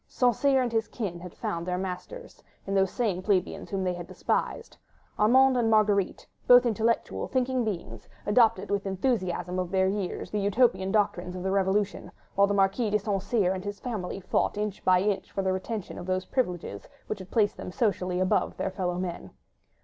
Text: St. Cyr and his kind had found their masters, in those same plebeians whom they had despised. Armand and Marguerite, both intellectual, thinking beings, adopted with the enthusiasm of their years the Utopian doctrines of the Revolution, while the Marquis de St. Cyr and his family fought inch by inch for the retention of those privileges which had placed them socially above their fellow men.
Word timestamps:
St. 0.07 0.33
Cyr 0.35 0.63
and 0.63 0.71
his 0.71 0.87
kind 0.87 1.21
had 1.21 1.35
found 1.35 1.63
their 1.67 1.77
masters, 1.77 2.41
in 2.65 2.73
those 2.73 2.89
same 2.89 3.21
plebeians 3.21 3.69
whom 3.69 3.83
they 3.83 3.93
had 3.93 4.07
despised. 4.07 4.75
Armand 5.19 5.55
and 5.55 5.69
Marguerite, 5.69 6.25
both 6.47 6.65
intellectual, 6.65 7.27
thinking 7.27 7.63
beings, 7.63 8.07
adopted 8.25 8.71
with 8.71 8.81
the 8.81 8.89
enthusiasm 8.89 9.59
of 9.59 9.69
their 9.69 9.87
years 9.87 10.31
the 10.31 10.39
Utopian 10.39 10.91
doctrines 10.91 11.35
of 11.35 11.43
the 11.43 11.51
Revolution, 11.51 12.09
while 12.33 12.47
the 12.47 12.53
Marquis 12.55 12.89
de 12.89 12.97
St. 12.97 13.21
Cyr 13.21 13.53
and 13.53 13.63
his 13.63 13.79
family 13.79 14.19
fought 14.19 14.57
inch 14.57 14.83
by 14.83 15.01
inch 15.01 15.31
for 15.31 15.43
the 15.43 15.53
retention 15.53 15.99
of 15.99 16.07
those 16.07 16.25
privileges 16.25 16.87
which 17.05 17.19
had 17.19 17.29
placed 17.29 17.55
them 17.57 17.71
socially 17.71 18.19
above 18.19 18.57
their 18.57 18.71
fellow 18.71 18.95
men. 18.97 19.29